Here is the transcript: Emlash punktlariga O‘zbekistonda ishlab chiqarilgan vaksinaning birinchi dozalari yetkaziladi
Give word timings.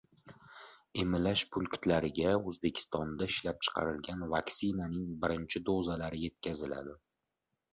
Emlash 1.01 1.41
punktlariga 1.55 2.31
O‘zbekistonda 2.51 3.29
ishlab 3.33 3.61
chiqarilgan 3.67 4.25
vaksinaning 4.33 5.07
birinchi 5.27 5.63
dozalari 5.69 6.25
yetkaziladi 6.27 6.99